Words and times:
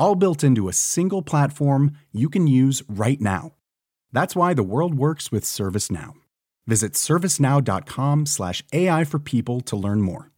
all 0.00 0.16
built 0.16 0.42
into 0.42 0.68
a 0.68 0.72
single 0.72 1.22
platform 1.22 1.92
you 2.10 2.28
can 2.28 2.48
use 2.48 2.82
right 2.88 3.20
now. 3.20 3.52
That's 4.12 4.34
why 4.34 4.54
the 4.54 4.64
world 4.64 4.94
works 4.96 5.30
with 5.30 5.44
ServiceNow. 5.44 6.14
Visit 6.66 6.94
servicenow.com/slash 6.94 8.64
AI 8.72 9.04
for 9.04 9.18
people 9.20 9.60
to 9.60 9.76
learn 9.76 10.02
more. 10.02 10.30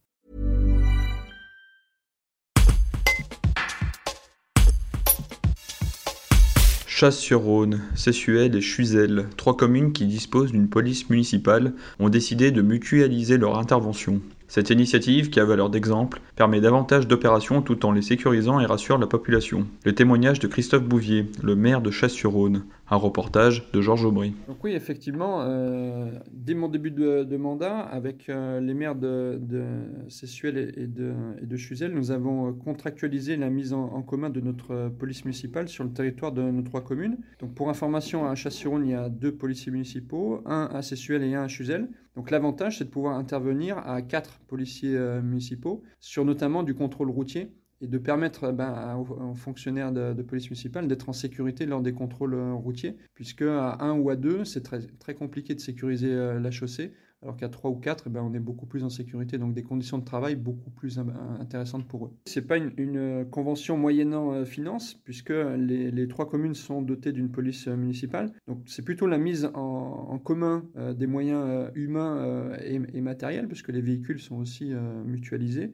Chasse-sur-Rhône, 7.03 7.81
Sessuel 7.97 8.55
et 8.55 8.61
Chuzel, 8.61 9.27
trois 9.37 9.57
communes 9.57 9.93
qui 9.93 10.07
disposent 10.07 10.53
d'une 10.53 10.69
police 10.69 11.11
municipale, 11.11 11.75
ont 11.99 12.09
décidé 12.09 12.53
de 12.53 12.63
mutualiser 12.63 13.39
leur 13.39 13.59
intervention. 13.59 14.21
Cette 14.55 14.69
initiative, 14.69 15.31
qui 15.31 15.41
a 15.41 15.47
valeur 15.47 15.71
d'exemple, 15.71 16.21
permet 16.37 16.61
davantage 16.61 17.09
d'opérations 17.09 17.63
tout 17.63 17.87
en 17.87 17.93
les 17.93 18.03
sécurisant 18.03 18.61
et 18.61 18.67
rassure 18.67 18.99
la 18.99 19.07
population. 19.07 19.67
Le 19.83 19.95
témoignage 19.95 20.41
de 20.41 20.47
Christophe 20.47 20.83
Bouvier, 20.83 21.25
le 21.43 21.57
maire 21.57 21.81
de 21.81 21.91
Chasse-sur-Rhône. 21.91 22.63
Un 22.91 22.97
reportage 22.97 23.71
de 23.73 23.81
Georges 23.81 24.05
Aubry. 24.05 24.35
Donc 24.49 24.63
oui, 24.65 24.73
effectivement, 24.73 25.43
euh, 25.43 26.11
dès 26.31 26.55
mon 26.55 26.69
début 26.69 26.91
de, 26.91 27.37
mandat, 27.37 27.79
avec 27.79 28.29
euh, 28.29 28.61
les 28.61 28.75
maires 28.75 28.97
de, 28.97 29.39
de 29.41 29.65
Sessuel 30.09 30.75
et 30.77 30.87
de, 30.87 31.15
et 31.41 31.57
Chuzel, 31.57 31.95
nous 31.95 32.11
avons 32.11 32.49
euh, 32.49 32.53
contractualisé 32.53 33.37
la 33.37 33.49
mise 33.51 33.73
en, 33.73 34.03
commun 34.03 34.31
de 34.31 34.41
notre 34.41 34.91
police 34.91 35.25
municipale 35.25 35.69
sur 35.69 35.85
le 35.85 35.91
territoire 35.91 36.33
de 36.33 36.43
nos 36.43 36.63
trois 36.63 36.83
communes. 36.83 37.17
Donc 37.39 37.55
pour 37.55 37.71
information, 37.71 38.29
à 38.29 38.35
Chasse-sur-Rhône, 38.35 38.85
il 38.87 38.91
y 38.91 38.95
a 38.95 39.09
deux 39.09 39.33
policiers 39.33 39.73
municipaux, 39.73 40.43
un 40.45 40.69
à 40.73 40.83
Sessuel 40.83 41.23
et 41.23 41.35
un 41.35 41.45
à 41.45 41.49
Chuzel. 41.49 41.89
Donc 42.17 42.31
l'avantage, 42.31 42.79
c'est 42.79 42.85
de 42.85 42.91
pouvoir 42.91 43.17
intervenir 43.17 43.79
à 43.79 44.03
quatre 44.03 44.41
policiers 44.49 44.99
municipaux 45.23 45.83
sur 45.99 46.27
notamment 46.27 46.63
du 46.63 46.75
contrôle 46.75 47.09
routier 47.09 47.53
et 47.83 47.89
de 47.89 47.99
permettre 47.99 48.53
ben, 48.53 48.97
aux, 48.97 49.35
fonctionnaires 49.35 49.93
de, 49.93 50.23
police 50.23 50.47
municipale 50.47 50.87
d'être 50.87 51.09
en 51.09 51.13
sécurité 51.13 51.67
lors 51.67 51.83
des 51.83 51.93
contrôles 51.93 52.35
euh, 52.35 52.55
routiers, 52.55 52.97
puisque 53.13 53.43
à 53.43 53.79
un 53.81 53.99
ou 53.99 54.09
à 54.09 54.17
deux, 54.17 54.45
c'est 54.45 54.63
très, 54.63 54.81
très 55.01 55.15
compliqué 55.15 55.55
de 55.55 55.61
sécuriser 55.61 56.13
euh, 56.13 56.39
la 56.39 56.51
chaussée 56.53 56.93
alors 57.23 57.37
qu'à 57.37 57.49
3 57.49 57.71
ou 57.71 57.77
4, 57.77 58.05
eh 58.07 58.11
ben, 58.11 58.21
on 58.21 58.35
est 58.35 58.41
beaucoup 58.41 58.67
plus 58.67 58.83
en 58.83 58.91
sécurité, 58.91 59.39
donc 59.39 59.55
des 59.55 59.63
conditions 59.63 59.99
de 59.99 60.05
travail 60.05 60.35
beaucoup 60.35 60.71
plus 60.71 60.99
intéressantes 61.39 61.87
pour 61.87 62.07
eux. 62.07 62.11
Ce 62.27 62.41
n'est 62.41 62.47
pas 62.47 62.57
une, 62.57 62.73
euh, 62.97 63.25
convention 63.25 63.77
moyennant 63.77 64.33
euh, 64.33 64.45
finance, 64.45 64.95
puisque 64.95 65.33
les, 65.57 66.09
trois 66.09 66.29
communes 66.29 66.55
sont 66.55 66.83
dotées 66.83 67.13
d'une 67.13 67.31
police 67.31 67.69
euh, 67.69 67.77
municipale, 67.77 68.33
donc 68.49 68.59
c'est 68.67 68.83
plutôt 68.83 69.07
la 69.07 69.19
mise 69.19 69.49
en, 69.55 70.19
commun 70.25 70.65
des 70.97 71.07
moyens 71.07 71.71
humains 71.75 72.53
et, 72.65 73.01
matériels, 73.01 73.49
puisque 73.49 73.71
les 73.71 73.81
véhicules 73.81 74.21
sont 74.21 74.37
aussi 74.37 74.73
mutualisés. 75.05 75.73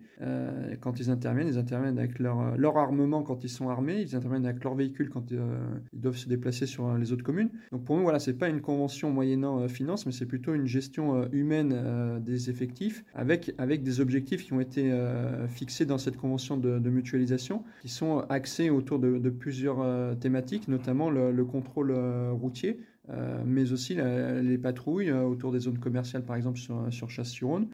quand 0.81 1.01
ils 1.01 1.11
interviennent, 1.11 1.49
ils 1.49 1.59
interviennent 1.59 1.99
avec 1.99 2.19
leur, 2.19 2.57
leur, 2.57 2.79
armement 2.79 3.23
quand 3.23 3.45
ils 3.45 3.49
sont 3.51 3.69
armés, 3.69 4.01
ils 4.01 4.17
interviennent 4.17 4.47
avec 4.47 4.63
leur 4.65 4.75
véhicule 4.75 5.11
quand 5.11 5.31
ils 5.31 5.41
doivent 5.93 6.17
se 6.17 6.29
déplacer 6.29 6.67
sur 6.67 6.97
les 6.97 7.13
autres 7.13 7.25
communes. 7.25 7.51
Donc 7.73 7.85
pour 7.85 7.97
nous, 7.97 8.03
voilà, 8.03 8.19
ce 8.19 8.31
n'est 8.31 8.37
pas 8.37 8.49
une 8.49 8.61
convention 8.61 9.11
moyennant 9.11 9.69
finance, 9.69 10.07
mais 10.07 10.13
c'est 10.13 10.27
plutôt 10.27 10.55
une 10.55 10.67
gestion 10.67 11.29
humaine 11.33 11.38
euh, 11.51 12.19
des 12.21 12.51
effectifs 12.51 13.05
avec, 13.15 13.55
avec 13.59 13.83
des 13.83 14.01
objectifs 14.01 14.45
qui 14.45 14.53
ont 14.53 14.61
été 14.61 14.91
euh, 14.91 15.47
fixés 15.49 15.87
dans 15.87 15.99
cette 15.99 16.17
convention 16.17 16.57
de, 16.57 16.79
mutualisation 16.89 17.65
qui 17.83 17.89
sont 17.89 18.25
axés 18.29 18.71
autour 18.71 18.99
de, 18.99 19.31
plusieurs 19.31 19.81
euh, 19.81 20.15
thématiques, 20.15 20.69
notamment 20.69 21.11
le, 21.11 21.45
contrôle 21.45 21.93
routier. 22.33 22.81
Mais 23.45 23.73
aussi 23.73 23.95
les 23.95 24.59
patrouilles 24.59 25.13
autour 25.13 25.53
des 25.53 25.61
zones 25.61 25.79
commerciales, 25.79 26.25
par 26.25 26.37
exemple 26.37 26.59
sur, 26.59 26.87
sur 26.91 27.11
Chasse-sur-Rhône. 27.11 27.69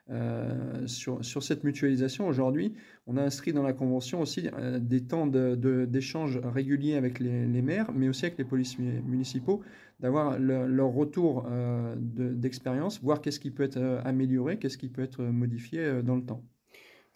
sur, 0.87 1.25
sur, 1.25 1.43
cette 1.43 1.65
mutualisation, 1.65 2.27
aujourd'hui, 2.29 2.73
on 3.07 3.17
a 3.17 3.23
inscrit 3.23 3.53
dans 3.53 3.63
la 3.63 3.73
Convention 3.73 4.21
aussi 4.21 4.49
des 4.81 5.01
temps 5.03 5.27
d'échange 5.27 6.41
de, 6.41 6.47
réguliers 6.47 6.95
avec 6.95 7.19
les, 7.19 7.63
maires, 7.63 7.91
mais 7.95 8.09
aussi 8.09 8.27
avec 8.27 8.39
les 8.39 8.45
policiers 8.45 9.01
municipaux, 9.07 9.63
d'avoir 10.01 10.39
leur 10.39 10.89
retour 10.93 11.47
euh, 11.51 11.95
d'expérience, 11.99 13.01
voir 13.03 13.21
qu'est-ce 13.21 13.41
qui 13.41 13.51
peut 13.51 13.63
être 13.63 13.77
euh, 13.77 14.01
amélioré, 14.05 14.59
qu'est-ce 14.59 14.79
qui 14.79 14.89
peut 14.89 15.03
être 15.03 15.23
modifié 15.23 15.81
euh, 15.81 16.03
dans 16.03 16.17
le 16.17 16.23
temps. 16.23 16.43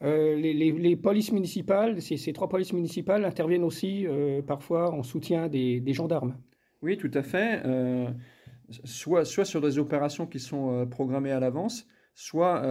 les, 0.00 0.96
polices 0.96 1.32
municipales, 1.32 2.00
ces, 2.00 2.32
trois 2.32 2.48
polices 2.48 2.72
municipales 2.72 3.24
interviennent 3.24 3.64
aussi 3.64 4.06
parfois 4.46 4.92
en 4.92 5.02
soutien 5.02 5.48
des, 5.48 5.82
gendarmes. 5.92 6.36
Oui, 6.83 6.97
tout 6.97 7.11
à 7.15 7.22
fait. 7.22 7.62
soit, 8.84 9.25
soit 9.25 9.44
sur 9.44 9.61
des 9.61 9.78
opérations 9.78 10.27
qui 10.27 10.39
sont 10.39 10.87
programmées 10.91 11.33
à 11.33 11.41
l'avance, 11.41 11.87
soit, 12.15 12.62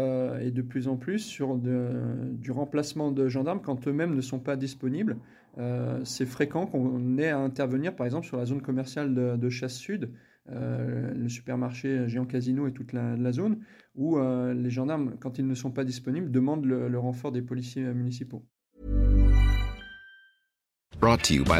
et 0.41 0.51
de 0.51 0.61
plus 0.61 0.87
en 0.87 0.97
plus, 0.97 1.19
sur 1.19 1.57
du 1.57 2.51
remplacement 2.51 3.11
de 3.11 3.27
gendarmes 3.27 3.61
quand 3.61 3.87
eux-mêmes 3.87 4.15
ne 4.15 4.21
sont 4.21 4.39
pas 4.39 4.55
disponibles. 4.55 5.17
Euh, 5.57 5.99
c'est 6.03 6.25
fréquent 6.25 6.67
qu'on 6.67 7.17
ait 7.17 7.29
à 7.29 7.39
intervenir, 7.39 7.95
par 7.95 8.05
exemple, 8.05 8.27
sur 8.27 8.37
la 8.37 8.45
zone 8.45 8.61
commerciale 8.61 9.13
de, 9.13 9.49
Chasse 9.49 9.75
Sud, 9.75 10.11
euh, 10.49 11.13
le 11.13 11.29
supermarché 11.29 12.07
Géant 12.07 12.25
Casino 12.25 12.67
et 12.67 12.73
toute 12.73 12.93
la, 12.93 13.31
zone, 13.31 13.59
où 13.95 14.17
euh, 14.17 14.53
les 14.53 14.69
gendarmes, 14.69 15.15
quand 15.19 15.39
ils 15.39 15.47
ne 15.47 15.55
sont 15.55 15.71
pas 15.71 15.83
disponibles, 15.83 16.31
demandent 16.31 16.65
le 16.65 16.99
renfort 16.99 17.31
des 17.31 17.41
policiers 17.41 17.83
municipaux. 17.83 18.45
Brought 20.99 21.21
to 21.23 21.33
you 21.33 21.43
by. 21.43 21.59